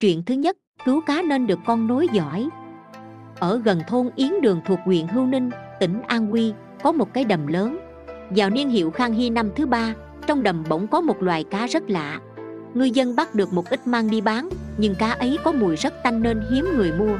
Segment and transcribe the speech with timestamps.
[0.00, 2.48] Chuyện thứ nhất, cứu cá nên được con nối giỏi.
[3.38, 7.24] Ở gần thôn Yến Đường thuộc huyện Hưu Ninh, tỉnh An huy có một cái
[7.24, 7.78] đầm lớn.
[8.30, 9.94] Vào niên hiệu Khang Hy năm thứ ba,
[10.26, 12.20] trong đầm bỗng có một loài cá rất lạ.
[12.74, 15.94] Ngư dân bắt được một ít mang đi bán, nhưng cá ấy có mùi rất
[16.04, 17.18] tanh nên hiếm người mua.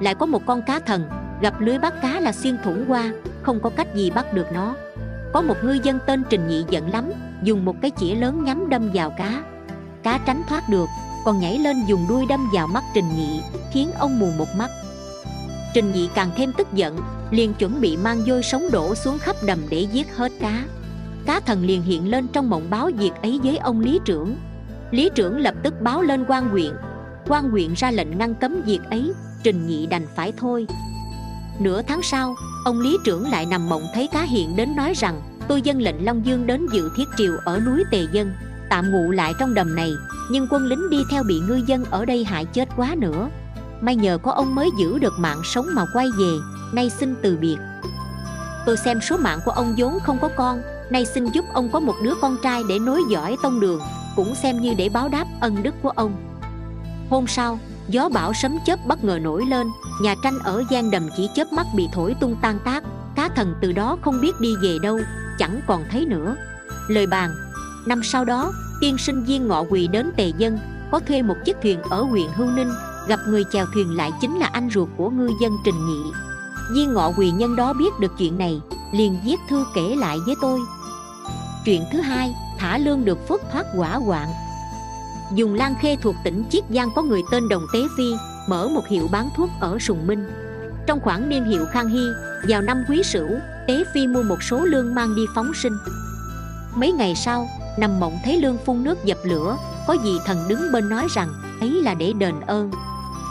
[0.00, 1.02] Lại có một con cá thần,
[1.42, 3.10] gặp lưới bắt cá là xuyên thủng qua,
[3.42, 4.74] không có cách gì bắt được nó.
[5.32, 7.12] Có một ngư dân tên Trình Nhị giận lắm,
[7.42, 9.42] dùng một cái chĩa lớn nhắm đâm vào cá.
[10.02, 10.86] Cá tránh thoát được,
[11.26, 13.40] còn nhảy lên dùng đuôi đâm vào mắt Trình Nhị,
[13.72, 14.70] khiến ông mù một mắt.
[15.74, 16.98] Trình Nhị càng thêm tức giận,
[17.30, 20.64] liền chuẩn bị mang vôi sống đổ xuống khắp đầm để giết hết cá.
[21.26, 24.36] Cá thần liền hiện lên trong mộng báo việc ấy với ông lý trưởng.
[24.90, 26.72] Lý trưởng lập tức báo lên quan huyện.
[27.28, 30.66] Quan huyện ra lệnh ngăn cấm việc ấy, Trình Nhị đành phải thôi.
[31.58, 35.22] Nửa tháng sau, ông lý trưởng lại nằm mộng thấy cá hiện đến nói rằng
[35.48, 38.32] tôi dân lệnh Long Dương đến dự thiết triều ở núi Tề Dân,
[38.70, 39.92] tạm ngụ lại trong đầm này,
[40.30, 43.28] nhưng quân lính đi theo bị ngư dân ở đây hại chết quá nữa.
[43.80, 46.32] May nhờ có ông mới giữ được mạng sống mà quay về
[46.72, 47.56] nay xin từ biệt.
[48.66, 51.80] Tôi xem số mạng của ông vốn không có con nay xin giúp ông có
[51.80, 53.80] một đứa con trai để nối dõi tông đường
[54.16, 56.16] cũng xem như để báo đáp ân đức của ông.
[57.10, 59.66] Hôm sau gió bão sấm chớp bất ngờ nổi lên
[60.02, 62.82] nhà tranh ở gian đầm chỉ chớp mắt bị thổi tung tan tác
[63.16, 65.00] cá thần từ đó không biết đi về đâu
[65.38, 66.36] chẳng còn thấy nữa.
[66.88, 67.30] Lời bàn
[67.86, 70.58] năm sau đó, tiên sinh viên ngọ quỳ đến tề dân,
[70.90, 72.70] có thuê một chiếc thuyền ở huyện hưu ninh,
[73.08, 76.02] gặp người chèo thuyền lại chính là anh ruột của ngư dân trình nhị.
[76.74, 78.60] Viên ngọ quỳ nhân đó biết được chuyện này,
[78.92, 80.60] liền viết thư kể lại với tôi.
[81.64, 84.28] Chuyện thứ hai, thả lương được phước thoát quả quạng
[85.34, 88.14] dùng lan khê thuộc tỉnh chiết giang có người tên đồng tế phi,
[88.48, 90.30] mở một hiệu bán thuốc ở sùng minh.
[90.86, 92.02] Trong khoảng niên hiệu khang hy,
[92.48, 93.28] vào năm quý sửu,
[93.68, 95.76] tế phi mua một số lương mang đi phóng sinh.
[96.74, 97.48] Mấy ngày sau
[97.78, 101.28] nằm mộng thấy lương phun nước dập lửa, có gì thần đứng bên nói rằng,
[101.60, 102.70] ấy là để đền ơn.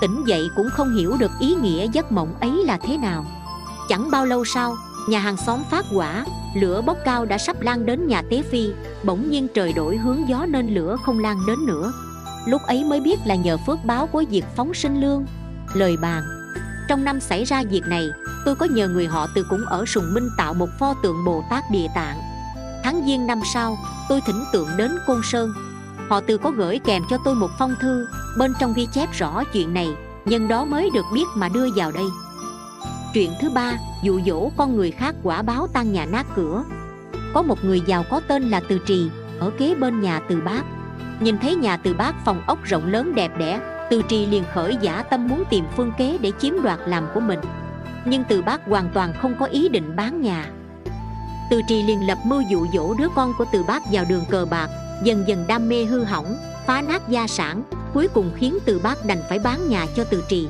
[0.00, 3.26] Tỉnh dậy cũng không hiểu được ý nghĩa giấc mộng ấy là thế nào.
[3.88, 4.76] Chẳng bao lâu sau,
[5.08, 6.24] nhà hàng xóm phát quả,
[6.56, 8.70] lửa bốc cao đã sắp lan đến nhà tế phi,
[9.04, 11.92] bỗng nhiên trời đổi hướng gió nên lửa không lan đến nữa.
[12.46, 15.26] Lúc ấy mới biết là nhờ phước báo của việc phóng sinh lương.
[15.74, 16.22] Lời bàn,
[16.88, 18.08] trong năm xảy ra việc này,
[18.44, 21.44] tôi có nhờ người họ từ cũng ở sùng minh tạo một pho tượng bồ
[21.50, 22.33] tát địa tạng
[22.84, 23.78] tháng giêng năm sau,
[24.08, 25.52] tôi thỉnh tượng đến côn sơn.
[26.08, 28.06] Họ từ có gửi kèm cho tôi một phong thư,
[28.38, 29.88] bên trong ghi chép rõ chuyện này,
[30.24, 32.04] nhân đó mới được biết mà đưa vào đây.
[33.14, 36.64] Chuyện thứ ba, dụ dỗ con người khác quả báo tan nhà nát cửa.
[37.34, 40.62] Có một người giàu có tên là từ trì, ở kế bên nhà từ bác.
[41.20, 44.76] Nhìn thấy nhà từ bác phòng ốc rộng lớn đẹp đẽ, từ trì liền khởi
[44.80, 47.40] giả tâm muốn tìm phương kế để chiếm đoạt làm của mình.
[48.04, 50.46] Nhưng từ bác hoàn toàn không có ý định bán nhà
[51.50, 54.46] từ trì liền lập mưu dụ dỗ đứa con của từ bác vào đường cờ
[54.50, 54.68] bạc,
[55.02, 57.62] dần dần đam mê hư hỏng, phá nát gia sản,
[57.94, 60.48] cuối cùng khiến từ bác đành phải bán nhà cho từ trì.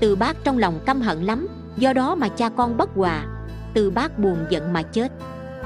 [0.00, 3.24] Từ bác trong lòng căm hận lắm, do đó mà cha con bất hòa.
[3.74, 5.12] Từ bác buồn giận mà chết.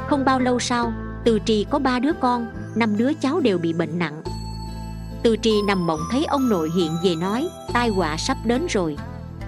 [0.08, 0.92] Không bao lâu sau,
[1.24, 4.22] từ trì có ba đứa con, năm đứa cháu đều bị bệnh nặng.
[5.22, 8.96] Từ trì nằm mộng thấy ông nội hiện về nói, tai họa sắp đến rồi.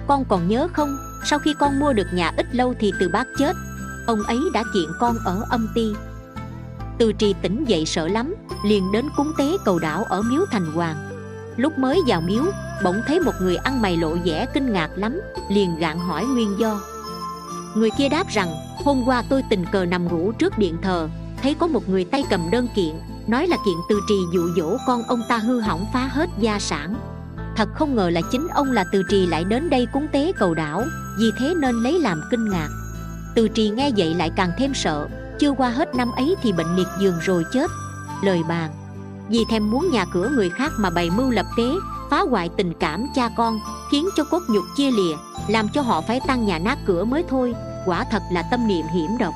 [0.07, 0.97] Con còn nhớ không?
[1.25, 3.55] Sau khi con mua được nhà ít lâu thì từ bác chết
[4.09, 5.93] ông ấy đã kiện con ở âm ti.
[6.97, 10.71] Từ trì tỉnh dậy sợ lắm, liền đến cúng tế cầu đảo ở miếu thành
[10.71, 11.09] hoàng.
[11.57, 12.43] Lúc mới vào miếu,
[12.83, 16.59] bỗng thấy một người ăn mày lộ vẻ kinh ngạc lắm, liền gạn hỏi nguyên
[16.59, 16.81] do.
[17.75, 18.55] Người kia đáp rằng,
[18.85, 21.09] hôm qua tôi tình cờ nằm ngủ trước điện thờ,
[21.43, 22.95] thấy có một người tay cầm đơn kiện,
[23.27, 26.59] nói là kiện từ trì dụ dỗ con ông ta hư hỏng phá hết gia
[26.59, 26.95] sản.
[27.55, 30.53] Thật không ngờ là chính ông là từ trì lại đến đây cúng tế cầu
[30.53, 30.83] đảo,
[31.19, 32.69] vì thế nên lấy làm kinh ngạc
[33.39, 35.07] từ trì nghe vậy lại càng thêm sợ.
[35.39, 37.71] Chưa qua hết năm ấy thì bệnh liệt giường rồi chết.
[38.23, 38.71] Lời bàn.
[39.29, 41.73] Vì thèm muốn nhà cửa người khác mà bày mưu lập kế,
[42.09, 43.59] phá hoại tình cảm cha con,
[43.91, 45.15] khiến cho cốt nhục chia lìa,
[45.47, 47.55] làm cho họ phải tăng nhà nát cửa mới thôi.
[47.85, 49.33] Quả thật là tâm niệm hiểm độc.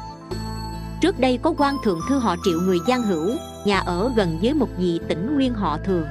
[1.02, 3.30] Trước đây có quan thượng thư họ triệu người giang hữu,
[3.66, 6.06] nhà ở gần với một vị tỉnh nguyên họ thường.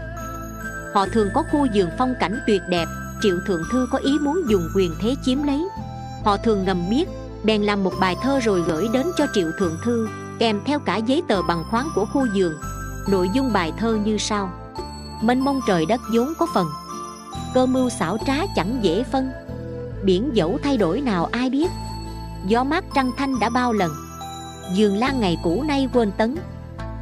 [0.95, 2.87] Họ thường có khu vườn phong cảnh tuyệt đẹp,
[3.23, 5.69] triệu thượng thư có ý muốn dùng quyền thế chiếm lấy.
[6.25, 7.09] Họ thường ngầm biết
[7.45, 10.09] bèn làm một bài thơ rồi gửi đến cho triệu thượng thư,
[10.39, 12.53] kèm theo cả giấy tờ bằng khoáng của khu vườn.
[13.09, 14.53] Nội dung bài thơ như sau.
[15.23, 16.67] Mênh mông trời đất vốn có phần.
[17.55, 19.31] Cơ mưu xảo trá chẳng dễ phân.
[20.05, 21.71] Biển dẫu thay đổi nào ai biết.
[22.47, 23.93] Gió mát trăng thanh đã bao lần.
[24.75, 26.37] Giường lan ngày cũ nay quên tấn.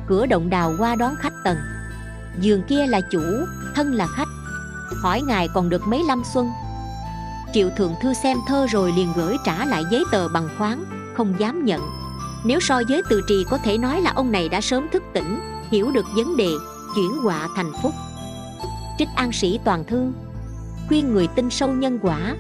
[0.07, 1.57] Cửa động đào qua đón khách tầng
[2.39, 3.23] giường kia là chủ,
[3.75, 4.29] thân là khách.
[5.03, 6.51] Hỏi ngài còn được mấy năm xuân?
[7.53, 11.35] Triệu thượng thư xem thơ rồi liền gửi trả lại giấy tờ bằng khoáng, không
[11.39, 11.81] dám nhận.
[12.45, 15.41] Nếu so với từ trì có thể nói là ông này đã sớm thức tỉnh,
[15.71, 16.51] hiểu được vấn đề,
[16.95, 17.95] chuyển họa thành phúc.
[18.99, 20.13] Trích an sĩ toàn thư,
[20.89, 22.37] khuyên người tin sâu nhân quả.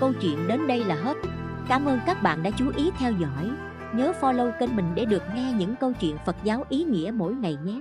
[0.00, 1.16] Câu chuyện đến đây là hết.
[1.68, 3.50] Cảm ơn các bạn đã chú ý theo dõi.
[3.94, 7.34] Nhớ follow kênh mình để được nghe những câu chuyện phật giáo ý nghĩa mỗi
[7.34, 7.80] ngày nhé.